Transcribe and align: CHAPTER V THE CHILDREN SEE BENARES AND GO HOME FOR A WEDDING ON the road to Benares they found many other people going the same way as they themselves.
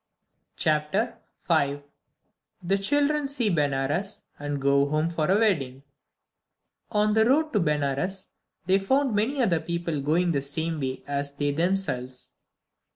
CHAPTER 0.55 1.17
V 1.47 1.81
THE 2.63 2.79
CHILDREN 2.79 3.27
SEE 3.27 3.49
BENARES 3.51 4.23
AND 4.39 4.59
GO 4.59 4.87
HOME 4.87 5.11
FOR 5.11 5.27
A 5.29 5.37
WEDDING 5.37 5.83
ON 6.91 7.13
the 7.13 7.23
road 7.23 7.53
to 7.53 7.59
Benares 7.59 8.29
they 8.65 8.79
found 8.79 9.13
many 9.13 9.43
other 9.43 9.59
people 9.59 10.01
going 10.01 10.31
the 10.31 10.41
same 10.41 10.79
way 10.79 11.03
as 11.05 11.35
they 11.35 11.51
themselves. 11.51 12.33